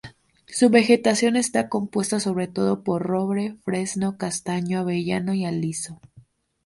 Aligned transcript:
Su 0.47 0.71
vegetación 0.71 1.35
está 1.35 1.69
compuesta 1.69 2.19
sobre 2.19 2.47
todo 2.47 2.83
por 2.83 3.03
roble, 3.03 3.57
fresno, 3.63 4.17
castaño, 4.17 4.79
avellano 4.79 5.35
y 5.35 5.45
aliso. 5.45 6.01